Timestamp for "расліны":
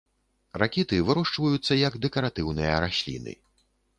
2.87-3.37